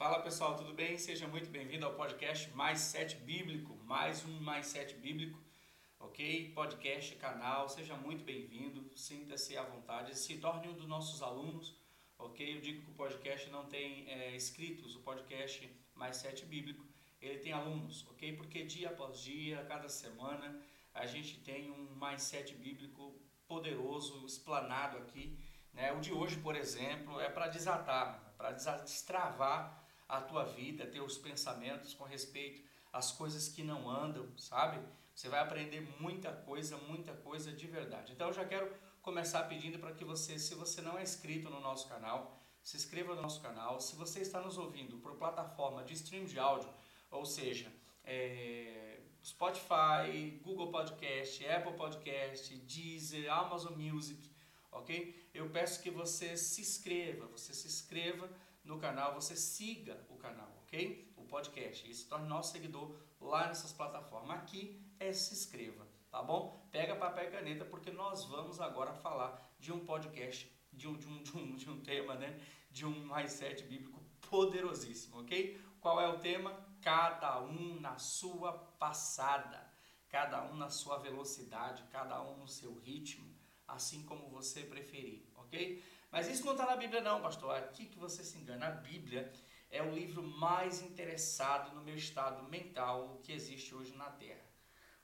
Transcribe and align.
Fala 0.00 0.22
pessoal, 0.22 0.56
tudo 0.56 0.72
bem? 0.72 0.96
Seja 0.96 1.28
muito 1.28 1.50
bem-vindo 1.50 1.84
ao 1.84 1.92
podcast 1.92 2.50
Mais 2.52 2.80
Sete 2.80 3.16
Bíblico, 3.16 3.76
mais 3.84 4.24
um 4.24 4.40
Mais 4.40 4.64
Sete 4.68 4.94
Bíblico, 4.94 5.38
ok? 5.98 6.52
Podcast, 6.54 7.16
canal, 7.16 7.68
seja 7.68 7.94
muito 7.96 8.24
bem-vindo, 8.24 8.90
sinta-se 8.96 9.58
à 9.58 9.62
vontade, 9.62 10.18
se 10.18 10.38
torne 10.38 10.68
um 10.68 10.72
dos 10.72 10.86
nossos 10.86 11.22
alunos, 11.22 11.76
ok? 12.18 12.56
Eu 12.56 12.62
digo 12.62 12.80
que 12.80 12.90
o 12.90 12.94
podcast 12.94 13.50
não 13.50 13.66
tem 13.66 14.08
é, 14.08 14.34
inscritos, 14.34 14.96
o 14.96 15.00
podcast 15.00 15.70
Mais 15.94 16.16
Sete 16.16 16.46
Bíblico, 16.46 16.82
ele 17.20 17.38
tem 17.38 17.52
alunos, 17.52 18.06
ok? 18.08 18.34
Porque 18.38 18.64
dia 18.64 18.88
após 18.88 19.20
dia, 19.20 19.62
cada 19.68 19.90
semana, 19.90 20.62
a 20.94 21.04
gente 21.04 21.40
tem 21.40 21.70
um 21.70 21.94
Mais 21.96 22.22
Sete 22.22 22.54
Bíblico 22.54 23.20
poderoso, 23.46 24.24
explanado 24.24 24.96
aqui, 24.96 25.38
né? 25.74 25.92
O 25.92 26.00
de 26.00 26.10
hoje, 26.10 26.38
por 26.38 26.56
exemplo, 26.56 27.20
é 27.20 27.28
para 27.28 27.48
desatar, 27.48 28.32
para 28.38 28.52
destravar 28.52 29.79
a 30.10 30.20
tua 30.20 30.44
vida, 30.44 30.86
teus 30.86 31.16
pensamentos 31.16 31.94
com 31.94 32.04
respeito 32.04 32.62
às 32.92 33.12
coisas 33.12 33.48
que 33.48 33.62
não 33.62 33.88
andam, 33.88 34.26
sabe? 34.36 34.80
Você 35.14 35.28
vai 35.28 35.40
aprender 35.40 35.80
muita 36.00 36.32
coisa, 36.32 36.76
muita 36.76 37.12
coisa 37.12 37.52
de 37.52 37.66
verdade. 37.66 38.12
Então 38.12 38.28
eu 38.28 38.32
já 38.32 38.44
quero 38.44 38.72
começar 39.00 39.44
pedindo 39.44 39.78
para 39.78 39.92
que 39.92 40.04
você, 40.04 40.38
se 40.38 40.54
você 40.54 40.80
não 40.80 40.98
é 40.98 41.02
inscrito 41.02 41.48
no 41.48 41.60
nosso 41.60 41.88
canal, 41.88 42.36
se 42.62 42.76
inscreva 42.76 43.14
no 43.14 43.22
nosso 43.22 43.40
canal. 43.40 43.80
Se 43.80 43.94
você 43.94 44.20
está 44.20 44.40
nos 44.40 44.58
ouvindo 44.58 44.98
por 44.98 45.16
plataforma 45.16 45.84
de 45.84 45.94
stream 45.94 46.24
de 46.24 46.38
áudio, 46.38 46.68
ou 47.10 47.24
seja, 47.24 47.72
é, 48.04 49.00
Spotify, 49.22 50.40
Google 50.42 50.70
Podcast, 50.72 51.46
Apple 51.46 51.74
Podcast, 51.74 52.54
Deezer, 52.56 53.32
Amazon 53.32 53.74
Music, 53.74 54.30
ok? 54.72 55.28
Eu 55.32 55.48
peço 55.50 55.82
que 55.82 55.90
você 55.90 56.36
se 56.36 56.60
inscreva, 56.60 57.26
você 57.26 57.54
se 57.54 57.68
inscreva 57.68 58.28
no 58.64 58.78
canal, 58.78 59.14
você 59.14 59.36
siga 59.36 60.04
o 60.08 60.16
canal, 60.16 60.50
ok? 60.62 61.12
O 61.16 61.24
podcast. 61.24 61.88
E 61.88 61.94
se 61.94 62.06
torne 62.06 62.28
nosso 62.28 62.52
seguidor 62.52 62.94
lá 63.20 63.48
nessas 63.48 63.72
plataformas. 63.72 64.38
Aqui 64.38 64.80
é 64.98 65.12
se 65.12 65.34
inscreva, 65.34 65.86
tá 66.10 66.22
bom? 66.22 66.68
Pega 66.70 66.96
papel 66.96 67.28
e 67.28 67.30
caneta 67.30 67.64
porque 67.64 67.90
nós 67.90 68.24
vamos 68.24 68.60
agora 68.60 68.92
falar 68.92 69.54
de 69.58 69.72
um 69.72 69.84
podcast, 69.84 70.50
de 70.72 70.86
um, 70.88 70.96
de 70.96 71.08
um, 71.08 71.22
de 71.22 71.36
um, 71.36 71.56
de 71.56 71.70
um 71.70 71.80
tema, 71.80 72.14
né? 72.14 72.38
De 72.70 72.86
um 72.86 73.04
mais 73.06 73.32
sete 73.32 73.64
bíblico 73.64 74.00
poderosíssimo, 74.28 75.20
ok? 75.20 75.60
Qual 75.80 76.00
é 76.00 76.08
o 76.08 76.18
tema? 76.18 76.54
Cada 76.82 77.40
um 77.42 77.80
na 77.80 77.98
sua 77.98 78.52
passada, 78.52 79.68
cada 80.08 80.44
um 80.44 80.56
na 80.56 80.70
sua 80.70 80.98
velocidade, 80.98 81.84
cada 81.90 82.22
um 82.22 82.36
no 82.38 82.48
seu 82.48 82.74
ritmo, 82.78 83.28
assim 83.66 84.02
como 84.04 84.28
você 84.28 84.62
preferir, 84.62 85.26
ok? 85.36 85.82
Mas 86.10 86.28
isso 86.28 86.44
não 86.44 86.52
está 86.52 86.66
na 86.66 86.76
Bíblia 86.76 87.00
não, 87.00 87.20
pastor. 87.22 87.54
Aqui 87.56 87.86
que 87.86 87.98
você 87.98 88.24
se 88.24 88.36
engana. 88.36 88.66
A 88.66 88.70
Bíblia 88.70 89.32
é 89.70 89.82
o 89.82 89.94
livro 89.94 90.22
mais 90.22 90.82
interessado 90.82 91.74
no 91.74 91.82
meu 91.82 91.94
estado 91.94 92.42
mental 92.48 93.20
que 93.22 93.32
existe 93.32 93.74
hoje 93.74 93.94
na 93.96 94.10
Terra. 94.10 94.44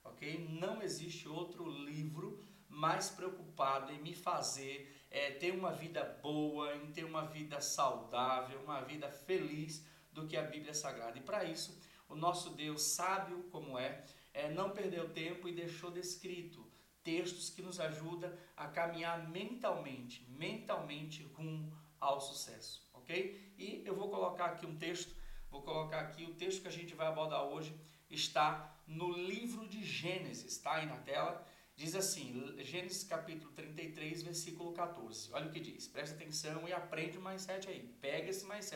Ok? 0.03 0.47
Não 0.49 0.81
existe 0.81 1.27
outro 1.27 1.69
livro 1.69 2.43
mais 2.67 3.09
preocupado 3.09 3.91
em 3.93 3.99
me 3.99 4.13
fazer 4.13 4.93
é, 5.09 5.31
ter 5.31 5.51
uma 5.51 5.71
vida 5.71 6.03
boa, 6.21 6.75
em 6.75 6.91
ter 6.91 7.05
uma 7.05 7.25
vida 7.25 7.61
saudável, 7.61 8.61
uma 8.61 8.81
vida 8.81 9.09
feliz 9.09 9.85
do 10.11 10.27
que 10.27 10.35
a 10.35 10.43
Bíblia 10.43 10.73
Sagrada. 10.73 11.17
E 11.17 11.21
para 11.21 11.45
isso, 11.45 11.79
o 12.09 12.15
nosso 12.15 12.49
Deus, 12.49 12.81
sábio 12.81 13.43
como 13.51 13.79
é, 13.79 14.03
é, 14.33 14.49
não 14.49 14.71
perdeu 14.71 15.09
tempo 15.09 15.47
e 15.47 15.53
deixou 15.53 15.89
descrito 15.89 16.66
textos 17.07 17.49
que 17.49 17.61
nos 17.61 17.79
ajudam 17.79 18.29
a 18.57 18.67
caminhar 18.67 19.29
mentalmente, 19.29 20.29
mentalmente 20.29 21.23
rumo 21.35 21.71
ao 22.01 22.19
sucesso, 22.19 22.85
ok? 22.93 23.53
E 23.57 23.81
eu 23.85 23.95
vou 23.95 24.09
colocar 24.09 24.47
aqui 24.47 24.65
um 24.65 24.75
texto, 24.77 25.15
vou 25.49 25.61
colocar 25.61 26.01
aqui 26.01 26.25
o 26.25 26.33
texto 26.33 26.61
que 26.63 26.67
a 26.67 26.77
gente 26.79 26.93
vai 26.93 27.07
abordar 27.07 27.45
hoje, 27.45 27.73
está 28.09 28.77
no 28.85 29.09
livro 29.13 29.65
de 29.69 29.81
Gênesis, 29.85 30.51
está 30.51 30.73
aí 30.73 30.85
na 30.85 30.97
tela, 30.97 31.47
diz 31.77 31.95
assim, 31.95 32.53
Gênesis 32.61 33.05
capítulo 33.05 33.53
33, 33.53 34.23
versículo 34.23 34.73
14, 34.73 35.31
olha 35.31 35.47
o 35.47 35.49
que 35.49 35.61
diz, 35.61 35.87
presta 35.87 36.13
atenção 36.13 36.67
e 36.67 36.73
aprende 36.73 37.17
o 37.17 37.21
mais 37.21 37.47
aí, 37.47 37.87
pega 38.01 38.29
esse 38.31 38.45
mais 38.45 38.69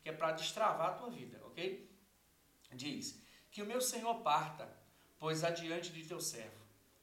que 0.00 0.08
é 0.08 0.12
para 0.12 0.30
destravar 0.30 0.90
a 0.90 0.94
tua 0.94 1.10
vida, 1.10 1.44
ok? 1.46 1.90
Diz, 2.72 3.20
que 3.50 3.60
o 3.60 3.66
meu 3.66 3.80
Senhor 3.80 4.22
parta, 4.22 4.72
pois 5.18 5.42
adiante 5.42 5.90
de 5.90 6.04
teu 6.04 6.20
servo, 6.20 6.61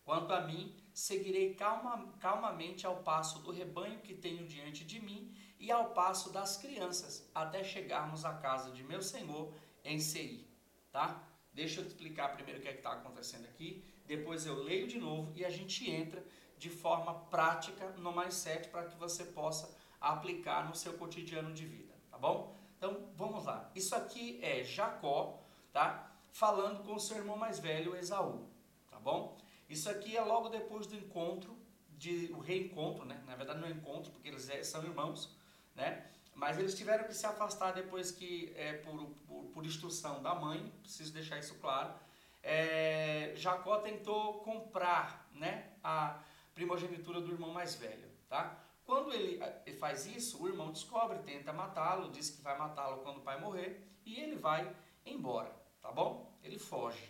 Quanto 0.09 0.33
a 0.33 0.41
mim, 0.41 0.75
seguirei 0.91 1.53
calma, 1.53 2.11
calmamente 2.19 2.83
ao 2.83 2.95
passo 3.03 3.43
do 3.43 3.51
rebanho 3.51 3.99
que 3.99 4.15
tenho 4.15 4.47
diante 4.47 4.83
de 4.83 4.99
mim 4.99 5.31
e 5.59 5.71
ao 5.71 5.91
passo 5.91 6.33
das 6.33 6.57
crianças, 6.57 7.29
até 7.35 7.63
chegarmos 7.63 8.25
à 8.25 8.33
casa 8.33 8.71
de 8.71 8.83
meu 8.83 9.03
Senhor 9.03 9.53
em 9.83 9.99
Seir. 9.99 10.47
Tá? 10.91 11.21
Deixa 11.53 11.79
eu 11.79 11.85
explicar 11.85 12.29
primeiro 12.29 12.59
o 12.59 12.63
que 12.63 12.69
é 12.69 12.73
está 12.73 12.93
acontecendo 12.93 13.45
aqui, 13.45 13.85
depois 14.07 14.47
eu 14.47 14.63
leio 14.63 14.87
de 14.87 14.97
novo 14.97 15.31
e 15.35 15.45
a 15.45 15.49
gente 15.51 15.87
entra 15.87 16.25
de 16.57 16.71
forma 16.71 17.13
prática 17.29 17.89
no 17.91 18.11
mais 18.11 18.33
sete 18.33 18.67
para 18.69 18.85
que 18.85 18.97
você 18.97 19.25
possa 19.25 19.77
aplicar 20.01 20.67
no 20.67 20.73
seu 20.73 20.93
cotidiano 20.93 21.53
de 21.53 21.67
vida, 21.67 21.93
tá 22.09 22.17
bom? 22.17 22.55
Então 22.79 23.11
vamos 23.15 23.45
lá. 23.45 23.69
Isso 23.75 23.95
aqui 23.95 24.39
é 24.41 24.63
Jacó, 24.63 25.39
tá? 25.71 26.11
Falando 26.31 26.83
com 26.83 26.97
seu 26.97 27.17
irmão 27.17 27.37
mais 27.37 27.59
velho 27.59 27.95
Esaú, 27.95 28.49
tá 28.89 28.97
bom? 28.97 29.37
Isso 29.69 29.89
aqui 29.89 30.17
é 30.17 30.21
logo 30.21 30.49
depois 30.49 30.87
do 30.87 30.95
encontro, 30.95 31.55
de, 31.91 32.31
o 32.33 32.39
reencontro, 32.39 33.05
né? 33.05 33.21
Na 33.27 33.35
verdade 33.35 33.59
não 33.59 33.67
é 33.67 33.71
encontro, 33.71 34.11
porque 34.11 34.27
eles 34.27 34.49
é, 34.49 34.63
são 34.63 34.83
irmãos, 34.83 35.35
né? 35.75 36.05
Mas 36.33 36.57
eles 36.57 36.73
tiveram 36.73 37.03
que 37.03 37.13
se 37.13 37.25
afastar 37.25 37.73
depois 37.73 38.11
que, 38.11 38.53
é, 38.55 38.73
por, 38.77 39.05
por, 39.27 39.43
por 39.45 39.65
instrução 39.65 40.23
da 40.23 40.33
mãe, 40.33 40.71
preciso 40.81 41.13
deixar 41.13 41.37
isso 41.37 41.55
claro, 41.55 41.93
é, 42.41 43.33
Jacó 43.35 43.79
tentou 43.79 44.39
comprar 44.39 45.29
né, 45.33 45.73
a 45.83 46.21
primogenitura 46.55 47.19
do 47.19 47.31
irmão 47.31 47.51
mais 47.51 47.75
velho. 47.75 48.09
Tá? 48.29 48.57
Quando 48.85 49.13
ele, 49.13 49.39
ele 49.65 49.77
faz 49.77 50.05
isso, 50.05 50.41
o 50.41 50.47
irmão 50.47 50.71
descobre, 50.71 51.19
tenta 51.19 51.51
matá-lo, 51.51 52.09
diz 52.09 52.29
que 52.29 52.41
vai 52.41 52.57
matá-lo 52.57 53.01
quando 53.03 53.17
o 53.17 53.21
pai 53.21 53.39
morrer, 53.39 53.85
e 54.05 54.19
ele 54.19 54.35
vai 54.35 54.73
embora, 55.05 55.53
tá 55.81 55.91
bom? 55.91 56.39
Ele 56.41 56.57
foge, 56.57 57.03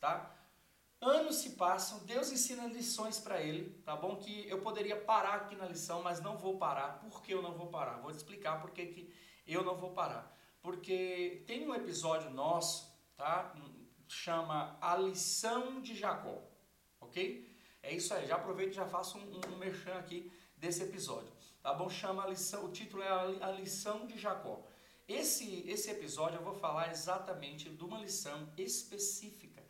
tá? 0.00 0.34
Anos 1.04 1.38
se 1.38 1.50
passam, 1.50 1.98
Deus 2.04 2.30
ensina 2.30 2.64
lições 2.68 3.18
para 3.18 3.42
ele, 3.42 3.70
tá 3.84 3.96
bom? 3.96 4.14
Que 4.14 4.48
eu 4.48 4.60
poderia 4.60 4.96
parar 4.96 5.34
aqui 5.34 5.56
na 5.56 5.66
lição, 5.66 6.00
mas 6.00 6.20
não 6.20 6.38
vou 6.38 6.58
parar. 6.58 7.00
Por 7.00 7.20
que 7.20 7.34
eu 7.34 7.42
não 7.42 7.54
vou 7.54 7.66
parar? 7.66 7.98
Vou 7.98 8.12
te 8.12 8.18
explicar 8.18 8.60
por 8.60 8.70
que, 8.70 8.86
que 8.86 9.12
eu 9.44 9.64
não 9.64 9.76
vou 9.76 9.90
parar. 9.90 10.32
Porque 10.60 11.42
tem 11.44 11.68
um 11.68 11.74
episódio 11.74 12.30
nosso, 12.30 12.88
tá? 13.16 13.52
Chama 14.06 14.78
A 14.80 14.96
Lição 14.96 15.80
de 15.80 15.96
Jacó, 15.96 16.40
ok? 17.00 17.52
É 17.82 17.92
isso 17.92 18.14
aí, 18.14 18.28
já 18.28 18.36
aproveito 18.36 18.70
e 18.70 18.76
já 18.76 18.86
faço 18.86 19.18
um, 19.18 19.40
um 19.52 19.56
merchan 19.56 19.94
aqui 19.94 20.30
desse 20.56 20.84
episódio, 20.84 21.32
tá 21.60 21.74
bom? 21.74 21.90
Chama 21.90 22.22
a 22.22 22.28
lição, 22.28 22.66
o 22.66 22.70
título 22.70 23.02
é 23.02 23.08
A 23.08 23.50
Lição 23.50 24.06
de 24.06 24.16
Jacó. 24.16 24.64
Esse, 25.08 25.68
esse 25.68 25.90
episódio 25.90 26.38
eu 26.38 26.44
vou 26.44 26.54
falar 26.54 26.92
exatamente 26.92 27.68
de 27.68 27.82
uma 27.82 27.98
lição 27.98 28.48
específica 28.56 29.61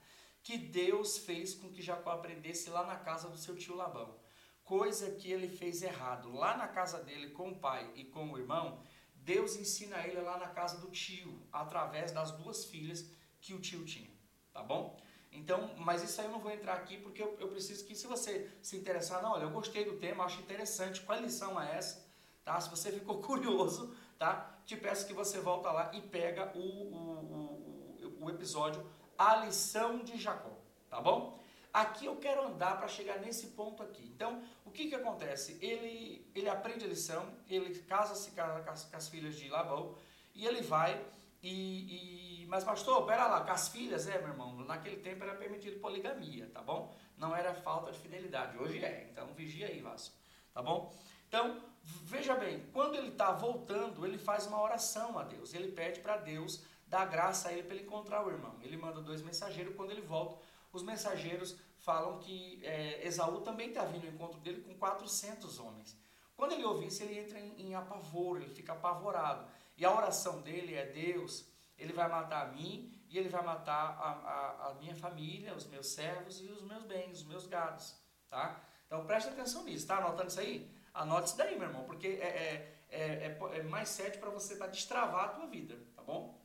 que 0.43 0.59
Deus 0.59 1.19
fez 1.19 1.55
com 1.55 1.71
que 1.71 1.81
Jacó 1.81 2.11
aprendesse 2.11 2.69
lá 2.69 2.85
na 2.85 2.97
casa 2.97 3.29
do 3.29 3.39
seu 3.39 3.57
tio 3.57 3.77
Labão. 3.77 4.19
Coisa 4.65 5.11
que 5.13 5.31
ele 5.31 5.49
fez 5.49 5.83
errado. 5.83 6.33
Lá 6.33 6.57
na 6.57 6.69
casa 6.69 7.03
dele, 7.03 7.31
com 7.31 7.51
o 7.51 7.59
pai 7.59 7.91
e 7.95 8.05
com 8.05 8.31
o 8.31 8.39
irmão, 8.39 8.81
Deus 9.15 9.57
ensina 9.57 10.05
ele 10.07 10.21
lá 10.21 10.39
na 10.39 10.49
casa 10.49 10.79
do 10.79 10.91
tio, 10.91 11.41
através 11.53 12.11
das 12.13 12.33
duas 12.33 12.65
filhas 12.65 13.09
que 13.41 13.55
o 13.55 13.61
tio 13.61 13.85
tinha. 13.85 14.11
Tá 14.53 14.63
bom? 14.63 14.99
Então, 15.31 15.71
mas 15.79 16.03
isso 16.03 16.21
aí 16.21 16.27
eu 16.27 16.33
não 16.33 16.41
vou 16.41 16.51
entrar 16.51 16.75
aqui 16.75 16.99
porque 16.99 17.23
eu, 17.23 17.37
eu 17.41 17.49
preciso 17.49 17.87
que, 17.87 17.95
se 17.95 18.07
você 18.07 18.51
se 18.61 18.77
interessar, 18.77 19.23
não, 19.23 19.33
olha, 19.33 19.45
eu 19.45 19.51
gostei 19.51 19.85
do 19.85 19.97
tema, 19.97 20.25
acho 20.25 20.41
interessante, 20.41 21.01
qual 21.01 21.19
lição 21.21 21.61
é 21.61 21.77
essa? 21.77 22.05
Tá? 22.45 22.61
Se 22.61 22.69
você 22.69 22.93
ficou 22.93 23.23
curioso, 23.23 23.95
tá? 24.19 24.59
Te 24.67 24.77
peço 24.77 25.07
que 25.07 25.15
você 25.15 25.41
volta 25.41 25.71
lá 25.71 25.91
e 25.95 26.03
pega 26.03 26.53
o, 26.55 26.61
o, 26.61 28.19
o, 28.21 28.25
o 28.25 28.31
episódio 28.31 28.87
a 29.31 29.37
lição 29.45 29.99
de 30.03 30.19
Jacó, 30.19 30.51
tá 30.91 31.01
bom? 31.01 31.39
Aqui 31.73 32.07
eu 32.07 32.17
quero 32.17 32.45
andar 32.45 32.77
para 32.77 32.89
chegar 32.89 33.19
nesse 33.19 33.49
ponto 33.49 33.83
aqui. 33.83 34.05
Então, 34.15 34.43
o 34.65 34.71
que 34.71 34.89
que 34.89 34.95
acontece? 34.95 35.59
Ele, 35.61 36.29
ele 36.35 36.49
aprende 36.49 36.85
a 36.85 36.89
lição, 36.89 37.27
ele 37.49 37.79
casa-se 37.83 38.31
com, 38.33 38.43
com, 38.65 38.97
as 38.97 39.09
filhas 39.09 39.37
de 39.37 39.49
Labão 39.49 39.95
e 40.35 40.47
ele 40.47 40.61
vai 40.61 41.03
e, 41.43 42.43
e, 42.43 42.47
mas 42.47 42.63
pastor, 42.63 43.05
pera 43.05 43.27
lá, 43.27 43.41
com 43.41 43.51
as 43.51 43.69
filhas, 43.69 44.07
é, 44.07 44.19
meu 44.19 44.29
irmão, 44.29 44.55
naquele 44.65 44.99
tempo 44.99 45.25
era 45.25 45.35
permitido 45.35 45.81
poligamia, 45.81 46.49
tá 46.53 46.63
bom? 46.63 46.95
Não 47.17 47.35
era 47.35 47.53
falta 47.53 47.91
de 47.91 47.99
fidelidade, 47.99 48.57
hoje 48.59 48.85
é, 48.85 49.09
então 49.11 49.27
vigia 49.35 49.67
aí, 49.67 49.81
Vasco, 49.81 50.15
tá 50.55 50.63
bom? 50.63 50.95
Então, 51.27 51.61
veja 51.83 52.37
bem, 52.37 52.65
quando 52.73 52.95
ele 52.95 53.09
está 53.09 53.33
voltando, 53.33 54.07
ele 54.07 54.19
faz 54.19 54.47
uma 54.47 54.61
oração 54.61 55.19
a 55.19 55.25
Deus, 55.25 55.53
ele 55.53 55.73
pede 55.73 55.99
para 55.99 56.17
Deus 56.17 56.63
dá 56.93 57.07
graça 57.07 57.49
a 57.49 57.53
ele 57.53 57.63
para 57.63 57.75
ele 57.75 57.85
encontrar 57.85 58.23
o 58.23 58.31
irmão. 58.31 58.55
Ele 58.61 58.77
manda 58.77 59.01
dois 59.01 59.23
mensageiros, 59.23 59.75
quando 59.75 59.93
ele 59.93 60.03
volta, 60.03 60.39
os 60.71 60.83
mensageiros 60.83 61.57
falam 61.79 62.19
que 62.19 62.61
é, 62.63 63.07
Esaú 63.07 63.41
também 63.41 63.71
está 63.71 63.83
vindo 63.87 64.07
ao 64.07 64.13
encontro 64.13 64.39
dele 64.41 64.61
com 64.61 64.75
400 64.75 65.59
homens. 65.59 65.97
Quando 66.37 66.53
ele 66.53 66.67
ouve 66.67 66.87
isso, 66.89 67.03
ele 67.03 67.19
entra 67.19 67.41
em, 67.41 67.63
em 67.63 67.75
apavoro, 67.75 68.43
ele 68.43 68.55
fica 68.55 68.75
apavorado. 68.75 69.49
E 69.79 69.87
a 69.87 69.91
oração 69.91 70.43
dele 70.43 70.75
é: 70.75 70.85
Deus, 70.85 71.47
ele 71.79 71.95
vai 71.95 72.09
matar 72.11 72.43
a 72.43 72.53
mim 72.53 72.93
e 73.09 73.17
ele 73.17 73.31
vai 73.31 73.43
matar 73.43 73.97
a, 73.99 74.11
a, 74.11 74.69
a 74.69 74.75
minha 74.75 74.95
família, 74.95 75.55
os 75.55 75.67
meus 75.67 75.87
servos 75.87 76.43
e 76.43 76.45
os 76.45 76.61
meus 76.61 76.85
bens, 76.85 77.21
os 77.21 77.25
meus 77.25 77.47
gados, 77.47 77.97
tá? 78.29 78.61
Então 78.87 79.07
preste 79.07 79.31
atenção 79.31 79.65
nisso, 79.65 79.87
tá 79.87 79.97
anotando 79.97 80.29
isso 80.29 80.41
aí? 80.41 80.71
Anote 80.93 81.29
isso 81.29 81.39
daí, 81.39 81.59
meu 81.59 81.69
irmão, 81.69 81.85
porque 81.85 82.07
é, 82.07 82.29
é, 82.29 82.75
é, 82.91 83.01
é, 83.01 83.59
é 83.59 83.63
mais 83.63 83.89
certo 83.89 84.21
para 84.21 84.29
você 84.29 84.57
para 84.57 84.67
destravar 84.67 85.25
a 85.25 85.29
tua 85.29 85.47
vida, 85.47 85.79
tá 85.97 86.03
bom? 86.03 86.42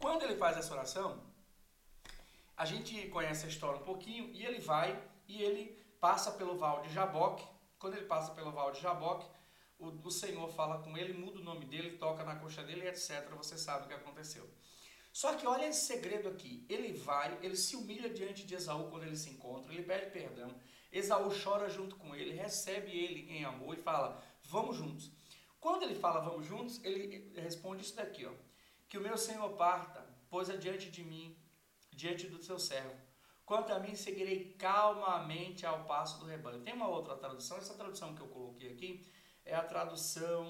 Quando 0.00 0.22
ele 0.22 0.36
faz 0.36 0.56
essa 0.56 0.72
oração, 0.72 1.20
a 2.56 2.64
gente 2.64 3.08
conhece 3.08 3.46
a 3.46 3.48
história 3.48 3.80
um 3.80 3.84
pouquinho 3.84 4.30
e 4.32 4.44
ele 4.46 4.60
vai 4.60 5.00
e 5.26 5.42
ele 5.42 5.76
passa 6.00 6.30
pelo 6.32 6.56
val 6.56 6.82
de 6.82 6.92
Jaboque. 6.92 7.44
Quando 7.78 7.96
ele 7.96 8.06
passa 8.06 8.32
pelo 8.32 8.52
val 8.52 8.70
de 8.70 8.80
Jaboque, 8.80 9.26
o, 9.78 9.88
o 9.88 10.10
Senhor 10.10 10.48
fala 10.50 10.78
com 10.82 10.96
ele, 10.96 11.12
muda 11.12 11.38
o 11.38 11.42
nome 11.42 11.64
dele, 11.64 11.98
toca 11.98 12.24
na 12.24 12.36
coxa 12.36 12.62
dele, 12.62 12.88
etc. 12.88 13.28
Você 13.36 13.58
sabe 13.58 13.84
o 13.84 13.88
que 13.88 13.94
aconteceu. 13.94 14.48
Só 15.12 15.34
que 15.34 15.46
olha 15.46 15.66
esse 15.66 15.86
segredo 15.86 16.28
aqui. 16.28 16.64
Ele 16.68 16.92
vai, 16.92 17.36
ele 17.42 17.56
se 17.56 17.74
humilha 17.74 18.08
diante 18.08 18.46
de 18.46 18.54
Esaú 18.54 18.90
quando 18.90 19.04
ele 19.04 19.16
se 19.16 19.30
encontra, 19.30 19.72
ele 19.72 19.82
pede 19.82 20.10
perdão. 20.10 20.54
Esaú 20.92 21.28
chora 21.42 21.68
junto 21.68 21.96
com 21.96 22.14
ele, 22.14 22.32
recebe 22.32 22.90
ele 22.90 23.30
em 23.30 23.44
amor 23.44 23.76
e 23.76 23.82
fala: 23.82 24.22
Vamos 24.44 24.76
juntos. 24.76 25.10
Quando 25.60 25.82
ele 25.82 25.96
fala 25.96 26.20
vamos 26.20 26.46
juntos, 26.46 26.82
ele 26.84 27.32
responde 27.34 27.82
isso 27.82 27.96
daqui, 27.96 28.24
ó. 28.24 28.32
Que 28.88 28.98
o 28.98 29.00
meu 29.00 29.18
Senhor 29.18 29.50
parta, 29.56 30.04
pois 30.30 30.48
adiante 30.48 30.90
de 30.90 31.04
mim, 31.04 31.36
diante 31.92 32.26
do 32.26 32.42
seu 32.42 32.58
servo. 32.58 32.96
Quanto 33.44 33.72
a 33.72 33.78
mim, 33.78 33.94
seguirei 33.94 34.52
calmamente 34.54 35.64
ao 35.64 35.84
passo 35.84 36.20
do 36.20 36.26
rebanho. 36.26 36.62
Tem 36.62 36.74
uma 36.74 36.88
outra 36.88 37.16
tradução, 37.16 37.56
essa 37.56 37.74
tradução 37.74 38.14
que 38.14 38.20
eu 38.20 38.28
coloquei 38.28 38.72
aqui 38.72 39.06
é 39.44 39.54
a 39.54 39.64
tradução 39.64 40.46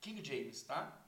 King 0.00 0.24
James, 0.24 0.62
tá? 0.62 1.00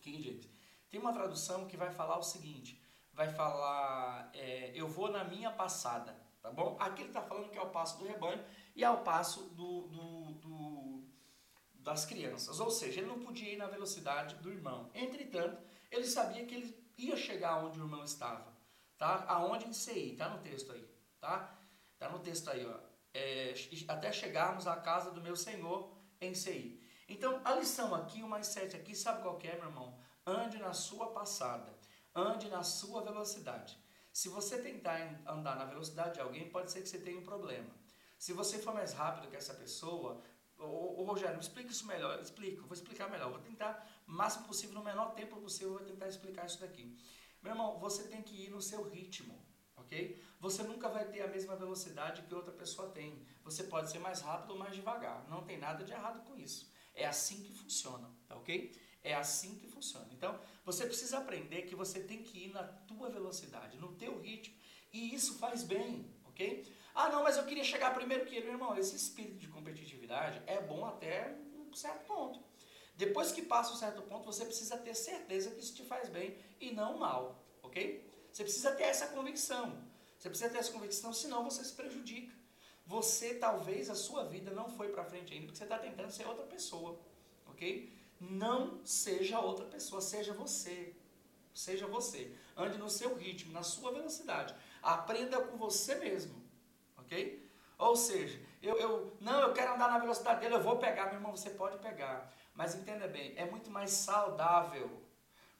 King 0.00 0.22
James. 0.22 0.48
Tem 0.90 1.00
uma 1.00 1.12
tradução 1.12 1.66
que 1.66 1.76
vai 1.76 1.90
falar 1.90 2.18
o 2.18 2.22
seguinte: 2.22 2.82
vai 3.12 3.28
falar, 3.28 4.30
é, 4.34 4.72
eu 4.74 4.88
vou 4.88 5.10
na 5.10 5.24
minha 5.24 5.50
passada, 5.50 6.16
tá 6.40 6.50
bom? 6.50 6.76
Aqui 6.80 7.02
ele 7.02 7.08
está 7.08 7.22
falando 7.22 7.50
que 7.50 7.58
é 7.58 7.62
o 7.62 7.70
passo 7.70 7.98
do 7.98 8.04
rebanho 8.04 8.44
e 8.74 8.84
é 8.84 8.90
o 8.90 9.02
passo 9.02 9.50
do, 9.50 9.88
do, 9.88 10.32
do, 10.32 10.81
das 11.82 12.04
crianças. 12.04 12.60
Ou 12.60 12.70
seja, 12.70 13.00
ele 13.00 13.08
não 13.08 13.20
podia 13.20 13.52
ir 13.52 13.56
na 13.56 13.66
velocidade 13.66 14.36
do 14.36 14.50
irmão. 14.50 14.90
Entretanto, 14.94 15.62
ele 15.90 16.06
sabia 16.06 16.46
que 16.46 16.54
ele 16.54 16.92
ia 16.96 17.16
chegar 17.16 17.64
onde 17.64 17.78
o 17.78 17.84
irmão 17.84 18.04
estava, 18.04 18.52
tá? 18.96 19.24
Aonde 19.28 19.66
em 19.66 19.72
Sei, 19.72 20.16
tá 20.16 20.28
no 20.28 20.38
texto 20.38 20.72
aí, 20.72 20.88
tá? 21.20 21.58
Tá 21.98 22.08
no 22.08 22.18
texto 22.20 22.48
aí, 22.48 22.64
ó. 22.66 22.78
É, 23.14 23.54
até 23.88 24.10
chegarmos 24.10 24.66
à 24.66 24.76
casa 24.76 25.10
do 25.10 25.20
meu 25.20 25.36
Senhor 25.36 25.92
em 26.20 26.34
Sei. 26.34 26.80
Então, 27.08 27.40
a 27.44 27.54
lição 27.54 27.94
aqui, 27.94 28.22
o 28.22 28.28
mais 28.28 28.46
sete 28.46 28.76
aqui, 28.76 28.94
sabe 28.94 29.22
qual 29.22 29.38
é, 29.42 29.56
meu 29.56 29.66
irmão? 29.66 29.98
Ande 30.26 30.58
na 30.58 30.72
sua 30.72 31.10
passada, 31.10 31.76
ande 32.14 32.48
na 32.48 32.62
sua 32.62 33.02
velocidade. 33.02 33.76
Se 34.12 34.28
você 34.28 34.62
tentar 34.62 35.20
andar 35.26 35.56
na 35.56 35.64
velocidade 35.64 36.14
de 36.14 36.20
alguém, 36.20 36.48
pode 36.48 36.70
ser 36.70 36.82
que 36.82 36.88
você 36.88 36.98
tenha 36.98 37.18
um 37.18 37.24
problema. 37.24 37.68
Se 38.18 38.32
você 38.32 38.58
for 38.58 38.72
mais 38.72 38.92
rápido 38.92 39.28
que 39.28 39.36
essa 39.36 39.54
pessoa, 39.54 40.22
ô, 40.66 41.04
Rogério, 41.04 41.36
me 41.36 41.42
explica 41.42 41.70
isso 41.70 41.86
melhor. 41.86 42.20
Explico, 42.20 42.62
vou 42.62 42.74
explicar 42.74 43.08
melhor. 43.10 43.30
Vou 43.30 43.40
tentar, 43.40 43.86
máximo 44.06 44.46
possível, 44.46 44.74
no 44.74 44.84
menor 44.84 45.14
tempo 45.14 45.36
possível, 45.40 45.74
vou 45.74 45.84
tentar 45.84 46.08
explicar 46.08 46.46
isso 46.46 46.60
daqui. 46.60 46.96
Meu 47.42 47.52
irmão, 47.52 47.78
você 47.78 48.04
tem 48.04 48.22
que 48.22 48.44
ir 48.44 48.50
no 48.50 48.62
seu 48.62 48.82
ritmo, 48.88 49.44
ok? 49.76 50.22
Você 50.40 50.62
nunca 50.62 50.88
vai 50.88 51.04
ter 51.06 51.22
a 51.22 51.26
mesma 51.26 51.56
velocidade 51.56 52.22
que 52.22 52.34
outra 52.34 52.52
pessoa 52.52 52.88
tem. 52.90 53.26
Você 53.44 53.64
pode 53.64 53.90
ser 53.90 53.98
mais 53.98 54.20
rápido 54.20 54.50
ou 54.50 54.58
mais 54.58 54.74
devagar. 54.74 55.26
Não 55.28 55.42
tem 55.42 55.58
nada 55.58 55.84
de 55.84 55.92
errado 55.92 56.24
com 56.24 56.36
isso. 56.36 56.70
É 56.94 57.06
assim 57.06 57.42
que 57.42 57.52
funciona, 57.52 58.08
tá 58.28 58.36
ok? 58.36 58.72
É 59.02 59.14
assim 59.14 59.56
que 59.56 59.66
funciona. 59.66 60.08
Então, 60.12 60.38
você 60.64 60.86
precisa 60.86 61.18
aprender 61.18 61.62
que 61.62 61.74
você 61.74 62.00
tem 62.00 62.22
que 62.22 62.44
ir 62.44 62.52
na 62.52 62.62
tua 62.62 63.10
velocidade, 63.10 63.76
no 63.78 63.92
teu 63.94 64.20
ritmo. 64.20 64.54
E 64.92 65.14
isso 65.14 65.38
faz 65.38 65.64
bem, 65.64 66.08
ok? 66.26 66.64
Ah, 66.94 67.08
não, 67.08 67.22
mas 67.22 67.36
eu 67.36 67.44
queria 67.44 67.64
chegar 67.64 67.94
primeiro 67.94 68.26
que 68.26 68.34
ele. 68.36 68.46
Meu 68.46 68.54
irmão, 68.54 68.76
esse 68.76 68.94
espírito 68.96 69.38
de 69.38 69.48
competitividade 69.48 70.42
é 70.46 70.60
bom 70.60 70.84
até 70.84 71.34
um 71.56 71.72
certo 71.74 72.06
ponto. 72.06 72.42
Depois 72.94 73.32
que 73.32 73.42
passa 73.42 73.72
um 73.72 73.76
certo 73.76 74.02
ponto, 74.02 74.26
você 74.26 74.44
precisa 74.44 74.76
ter 74.76 74.94
certeza 74.94 75.50
que 75.50 75.60
isso 75.60 75.74
te 75.74 75.84
faz 75.84 76.08
bem 76.08 76.36
e 76.60 76.70
não 76.70 76.98
mal, 76.98 77.42
ok? 77.62 78.06
Você 78.30 78.44
precisa 78.44 78.72
ter 78.72 78.84
essa 78.84 79.08
convicção. 79.08 79.82
Você 80.18 80.28
precisa 80.28 80.50
ter 80.50 80.58
essa 80.58 80.72
convicção, 80.72 81.12
senão 81.12 81.42
você 81.42 81.64
se 81.64 81.72
prejudica. 81.72 82.32
Você, 82.86 83.34
talvez, 83.34 83.88
a 83.88 83.94
sua 83.94 84.24
vida 84.24 84.50
não 84.50 84.68
foi 84.68 84.88
para 84.88 85.04
frente 85.04 85.32
ainda, 85.32 85.46
porque 85.46 85.58
você 85.58 85.64
está 85.64 85.78
tentando 85.78 86.10
ser 86.10 86.26
outra 86.26 86.44
pessoa, 86.44 86.98
ok? 87.46 87.92
Não 88.20 88.84
seja 88.84 89.40
outra 89.40 89.64
pessoa, 89.64 90.00
seja 90.00 90.32
você. 90.32 90.94
Seja 91.54 91.86
você. 91.86 92.34
Ande 92.56 92.78
no 92.78 92.88
seu 92.88 93.14
ritmo, 93.14 93.52
na 93.52 93.62
sua 93.62 93.92
velocidade. 93.92 94.54
Aprenda 94.82 95.40
com 95.40 95.56
você 95.56 95.94
mesmo. 95.96 96.41
Ok? 97.02 97.50
Ou 97.78 97.96
seja, 97.96 98.40
eu, 98.62 98.76
eu 98.78 99.16
não, 99.20 99.40
eu 99.40 99.52
quero 99.52 99.74
andar 99.74 99.90
na 99.90 99.98
velocidade 99.98 100.40
dele, 100.40 100.54
eu 100.54 100.62
vou 100.62 100.78
pegar, 100.78 101.06
meu 101.06 101.14
irmão, 101.14 101.36
você 101.36 101.50
pode 101.50 101.78
pegar. 101.78 102.32
Mas 102.54 102.74
entenda 102.74 103.08
bem, 103.08 103.34
é 103.36 103.44
muito 103.44 103.70
mais 103.70 103.90
saudável 103.90 105.02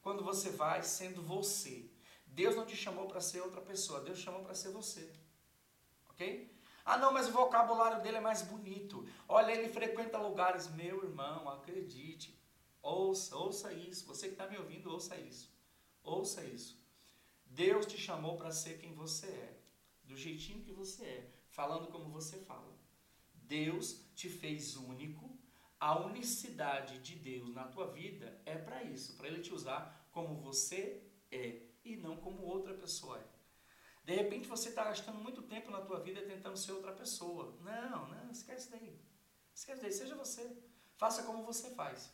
quando 0.01 0.23
você 0.23 0.49
vai 0.49 0.83
sendo 0.83 1.21
você. 1.21 1.89
Deus 2.25 2.55
não 2.55 2.65
te 2.65 2.75
chamou 2.75 3.07
para 3.07 3.21
ser 3.21 3.41
outra 3.41 3.61
pessoa, 3.61 4.01
Deus 4.01 4.19
chamou 4.19 4.41
para 4.43 4.55
ser 4.55 4.69
você. 4.69 5.11
Ok? 6.09 6.51
Ah, 6.85 6.97
não, 6.97 7.13
mas 7.13 7.27
o 7.29 7.31
vocabulário 7.31 8.01
dele 8.01 8.17
é 8.17 8.21
mais 8.21 8.41
bonito. 8.41 9.07
Olha, 9.27 9.51
ele 9.51 9.69
frequenta 9.69 10.17
lugares. 10.17 10.67
Meu 10.69 11.03
irmão, 11.03 11.49
acredite. 11.49 12.37
Ouça, 12.81 13.35
ouça 13.37 13.71
isso. 13.71 14.05
Você 14.05 14.27
que 14.27 14.33
está 14.33 14.47
me 14.47 14.57
ouvindo, 14.57 14.91
ouça 14.91 15.15
isso. 15.15 15.49
Ouça 16.03 16.43
isso. 16.43 16.77
Deus 17.45 17.85
te 17.85 17.97
chamou 17.97 18.35
para 18.35 18.51
ser 18.51 18.79
quem 18.79 18.93
você 18.93 19.27
é, 19.27 19.52
do 20.13 20.19
jeitinho 20.19 20.61
que 20.61 20.71
você 20.71 21.03
é, 21.03 21.33
falando 21.49 21.87
como 21.87 22.09
você 22.09 22.37
fala. 22.39 22.73
Deus 23.33 24.09
te 24.15 24.29
fez 24.29 24.75
único. 24.75 25.37
A 25.79 25.99
unicidade 25.99 26.99
de 26.99 27.15
Deus 27.15 27.53
na 27.53 27.67
tua 27.67 27.91
vida 27.91 28.41
é 28.45 28.57
para 28.57 28.83
isso, 28.83 29.17
para 29.17 29.27
Ele 29.27 29.41
te 29.41 29.53
usar 29.53 30.07
como 30.11 30.39
você 30.39 31.03
é 31.29 31.61
e 31.83 31.97
não 31.97 32.15
como 32.15 32.43
outra 32.43 32.73
pessoa 32.73 33.19
é. 33.19 33.27
De 34.05 34.15
repente 34.15 34.47
você 34.47 34.69
está 34.69 34.85
gastando 34.85 35.19
muito 35.19 35.41
tempo 35.41 35.69
na 35.69 35.81
tua 35.81 35.99
vida 35.99 36.21
tentando 36.21 36.55
ser 36.57 36.71
outra 36.71 36.93
pessoa. 36.93 37.57
Não, 37.61 38.07
não, 38.07 38.31
esquece 38.31 38.71
daí. 38.71 38.97
Esquece 39.53 39.81
daí, 39.81 39.91
seja 39.91 40.15
você. 40.15 40.57
Faça 40.95 41.23
como 41.23 41.43
você 41.43 41.69
faz 41.71 42.13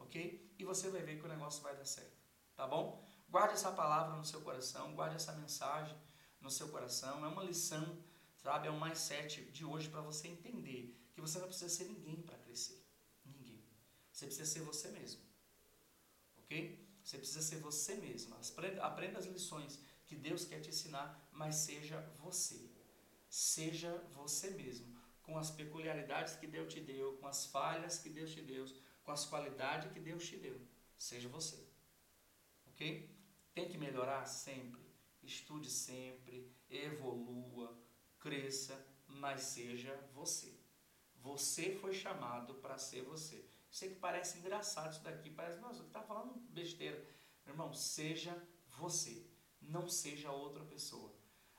ok? 0.00 0.54
E 0.58 0.64
você 0.64 0.90
vai 0.90 1.02
ver 1.02 1.18
que 1.18 1.24
o 1.24 1.28
negócio 1.28 1.62
vai 1.62 1.76
dar 1.76 1.84
certo, 1.84 2.16
tá 2.56 2.66
bom? 2.66 3.04
Guarde 3.28 3.54
essa 3.54 3.70
palavra 3.70 4.16
no 4.16 4.24
seu 4.24 4.40
coração, 4.40 4.94
guarde 4.94 5.16
essa 5.16 5.32
mensagem 5.32 5.96
no 6.40 6.50
seu 6.50 6.68
coração. 6.68 7.24
É 7.24 7.28
uma 7.28 7.44
lição, 7.44 7.98
sabe? 8.42 8.68
É 8.68 8.70
um 8.70 8.80
mindset 8.80 9.42
de 9.50 9.64
hoje 9.64 9.88
para 9.88 10.00
você 10.00 10.28
entender 10.28 10.96
que 11.12 11.20
você 11.20 11.38
não 11.38 11.46
precisa 11.46 11.68
ser 11.68 11.84
ninguém 11.84 12.22
para 12.22 12.38
crescer. 12.38 12.82
Ninguém. 13.24 13.62
Você 14.12 14.26
precisa 14.26 14.50
ser 14.50 14.60
você 14.60 14.88
mesmo, 14.88 15.20
ok? 16.38 16.78
Você 17.02 17.16
precisa 17.18 17.42
ser 17.42 17.56
você 17.56 17.94
mesmo. 17.94 18.36
Aprenda, 18.82 19.18
as 19.18 19.26
lições 19.26 19.78
que 20.06 20.14
Deus 20.14 20.44
quer 20.44 20.60
te 20.60 20.68
ensinar, 20.68 21.28
mas 21.32 21.56
seja 21.56 22.00
você. 22.18 22.70
Seja 23.28 23.96
você 24.12 24.50
mesmo, 24.50 24.98
com 25.22 25.38
as 25.38 25.50
peculiaridades 25.50 26.34
que 26.34 26.46
Deus 26.46 26.72
te 26.72 26.80
deu, 26.80 27.16
com 27.18 27.26
as 27.26 27.46
falhas 27.46 27.98
que 27.98 28.08
Deus 28.08 28.32
te 28.32 28.42
deu, 28.42 28.66
com 29.04 29.12
as 29.12 29.24
qualidades 29.24 29.92
que 29.92 30.00
Deus 30.00 30.26
te 30.26 30.36
deu. 30.36 30.60
Seja 30.98 31.28
você. 31.28 31.64
Ok? 32.66 33.08
Tem 33.54 33.68
que 33.68 33.78
melhorar 33.78 34.26
sempre. 34.26 34.80
Estude 35.22 35.70
sempre. 35.70 36.50
Evolua. 36.68 37.76
Cresça. 38.18 38.86
Mas 39.06 39.42
seja 39.42 39.94
você. 40.12 40.58
Você 41.16 41.74
foi 41.76 41.92
chamado 41.92 42.54
para 42.54 42.78
ser 42.78 43.02
você. 43.02 43.44
Sei 43.70 43.90
que 43.90 44.00
parece 44.00 44.38
engraçado 44.38 44.92
isso 44.92 45.02
daqui. 45.02 45.30
Parece, 45.30 45.60
nossa, 45.60 45.82
está 45.82 46.02
falando 46.02 46.34
besteira. 46.50 46.98
Meu 47.44 47.54
irmão, 47.54 47.72
seja 47.72 48.36
você. 48.66 49.26
Não 49.60 49.88
seja 49.88 50.32
outra 50.32 50.64
pessoa. 50.64 51.14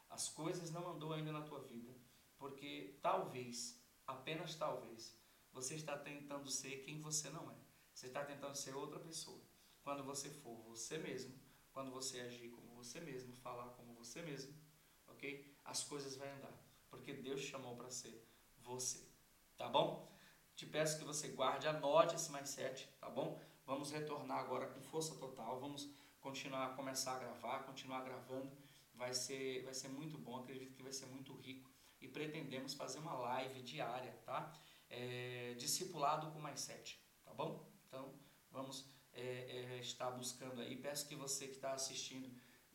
As 0.10 0.28
coisas 0.30 0.72
não 0.72 0.90
andou 0.90 1.14
ainda 1.14 1.32
na 1.32 1.42
tua 1.42 1.62
vida. 1.62 1.96
Porque 2.38 2.98
talvez, 3.02 3.80
apenas 4.06 4.56
talvez, 4.56 5.16
você 5.52 5.76
está 5.76 5.98
tentando 5.98 6.50
ser 6.50 6.78
quem 6.78 7.02
você 7.02 7.30
não 7.30 7.52
é. 7.52 7.56
Você 7.94 8.08
está 8.08 8.26
tentando 8.26 8.56
ser 8.56 8.76
outra 8.76 9.00
pessoa. 9.00 9.42
Quando 9.84 10.04
você 10.04 10.30
for 10.30 10.62
você 10.64 10.98
mesmo, 10.98 11.40
quando 11.72 11.92
você 11.92 12.20
agir 12.22 12.50
você 12.84 13.00
mesmo, 13.00 13.34
falar 13.36 13.70
como 13.72 13.94
você 13.94 14.22
mesmo, 14.22 14.54
ok? 15.08 15.26
As 15.66 15.84
coisas 15.84 16.16
vão 16.16 16.28
andar. 16.28 16.54
Porque 16.90 17.14
Deus 17.14 17.42
chamou 17.42 17.76
para 17.76 17.90
ser 17.90 18.26
você. 18.58 19.08
Tá 19.58 19.68
bom? 19.68 20.12
Te 20.56 20.66
peço 20.66 20.98
que 21.00 21.06
você 21.06 21.30
guarde, 21.30 21.68
anote 21.68 22.16
esse 22.16 22.32
mindset, 22.32 22.88
tá 23.00 23.10
bom? 23.10 23.40
Vamos 23.66 23.92
retornar 23.92 24.40
agora 24.40 24.68
com 24.68 24.82
força 24.82 25.16
total. 25.16 25.60
Vamos 25.60 25.90
continuar, 26.20 26.76
começar 26.76 27.16
a 27.16 27.20
gravar, 27.20 27.64
continuar 27.64 28.02
gravando. 28.04 28.52
Vai 28.94 29.14
ser, 29.14 29.64
vai 29.64 29.74
ser 29.74 29.88
muito 29.90 30.18
bom, 30.18 30.40
acredito 30.40 30.76
que 30.76 30.84
vai 30.84 30.94
ser 30.94 31.06
muito 31.08 31.34
rico. 31.36 31.70
E 32.00 32.08
pretendemos 32.08 32.74
fazer 32.74 33.00
uma 33.00 33.14
live 33.14 33.62
diária, 33.62 34.12
tá? 34.26 34.52
é, 34.92 35.56
discipulado 35.58 36.30
com 36.32 36.40
mais 36.40 36.60
sete, 36.60 37.02
tá 37.24 37.34
bom? 37.34 37.66
Então 37.88 38.14
vamos 38.52 38.86
é, 39.14 39.22
é, 39.22 39.80
estar 39.80 40.12
buscando 40.12 40.62
aí. 40.62 40.76
Peço 40.76 41.08
que 41.08 41.16
você 41.16 41.48
que 41.48 41.56
está 41.56 41.74
assistindo 41.74 42.30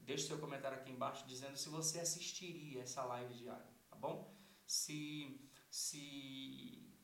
deixe 0.07 0.27
seu 0.27 0.39
comentário 0.39 0.79
aqui 0.79 0.91
embaixo 0.91 1.27
dizendo 1.27 1.57
se 1.57 1.69
você 1.69 1.99
assistiria 1.99 2.83
essa 2.83 3.03
live 3.05 3.35
diária, 3.35 3.67
tá 3.91 3.97
bom? 3.97 4.33
Se, 4.65 5.41
se 5.69 6.95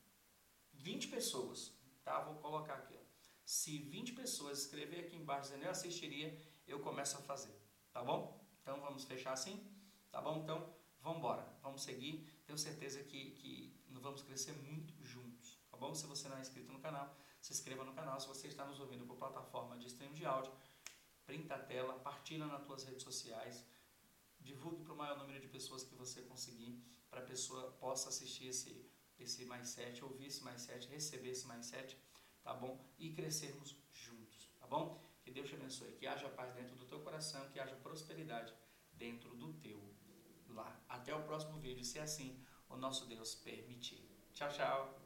20 0.73 1.09
pessoas, 1.09 1.77
tá? 2.05 2.21
Vou 2.21 2.37
colocar 2.37 2.75
aqui, 2.75 2.95
ó. 2.97 3.03
Se 3.45 3.79
20 3.79 4.13
pessoas 4.13 4.61
escrever 4.61 5.01
aqui 5.01 5.17
embaixo 5.17 5.49
dizendo 5.49 5.65
eu 5.65 5.71
assistiria, 5.71 6.41
eu 6.67 6.81
começo 6.81 7.17
a 7.19 7.21
fazer, 7.21 7.55
tá 7.93 8.03
bom? 8.03 8.41
Então 8.63 8.81
vamos 8.81 9.05
fechar 9.05 9.33
assim, 9.33 9.61
tá 10.11 10.21
bom? 10.21 10.39
Então 10.43 10.73
vamos 11.01 11.19
embora, 11.19 11.45
vamos 11.61 11.83
seguir. 11.83 12.25
Tenho 12.47 12.57
certeza 12.57 13.03
que, 13.03 13.33
que 13.33 13.83
vamos 14.03 14.23
crescer 14.23 14.53
muito 14.53 14.95
juntos, 15.03 15.61
tá 15.71 15.77
bom? 15.77 15.95
Se 15.95 16.07
você 16.07 16.29
não 16.29 16.37
é 16.37 16.41
inscrito 16.41 16.73
no 16.73 16.81
canal, 16.81 17.17
se 17.41 17.53
inscreva 17.53 17.85
no 17.85 17.95
canal. 17.95 18.21
Se 18.21 18.29
você 18.29 18.49
está 18.49 18.65
nos 18.65 18.79
ouvindo 18.79 19.07
por 19.07 19.17
plataforma 19.17 19.77
de 19.79 19.87
stream 19.87 20.13
de 20.13 20.25
áudio, 20.25 20.53
printa 21.33 21.55
a 21.55 21.59
tela, 21.59 21.95
partilha 22.01 22.47
nas 22.47 22.63
suas 22.67 22.85
redes 22.85 23.03
sociais, 23.03 23.65
divulgue 24.39 24.83
para 24.85 24.93
o 24.93 24.97
maior 24.97 25.17
número 25.17 25.41
de 25.41 25.49
pessoas 25.49 25.83
que 25.83 25.95
você 25.95 26.21
conseguir, 26.21 26.79
para 27.09 27.21
a 27.21 27.25
pessoa 27.25 27.71
possa 27.81 28.11
assistir 28.11 28.49
esse, 28.49 28.87
esse 29.19 29.47
mais 29.47 29.71
sete, 29.71 30.05
ouvir 30.05 30.27
esse 30.27 30.45
mais 30.45 30.61
sete, 30.61 30.89
receber 30.89 31.31
esse 31.31 31.47
mais 31.47 31.65
sete, 31.65 31.97
tá 32.43 32.53
bom? 32.53 32.79
E 32.99 33.15
crescermos 33.15 33.75
juntos, 33.95 34.51
tá 34.61 34.67
bom? 34.67 35.03
Que 35.23 35.31
Deus 35.31 35.49
te 35.49 35.55
abençoe, 35.55 35.93
que 35.93 36.07
haja 36.07 36.29
paz 36.29 36.53
dentro 36.55 36.77
do 36.77 36.85
teu 36.85 37.01
coração, 37.01 37.49
que 37.49 37.59
haja 37.59 37.77
prosperidade 37.77 38.53
dentro 38.93 39.35
do 39.35 39.55
teu 39.55 39.81
lar. 40.51 40.85
Até 40.87 41.15
o 41.15 41.23
próximo 41.23 41.59
vídeo, 41.59 41.83
se 41.83 41.99
assim 41.99 42.45
o 42.69 42.77
nosso 42.77 43.07
Deus 43.07 43.35
permitir. 43.37 44.07
Tchau, 44.35 44.51
tchau. 44.51 45.02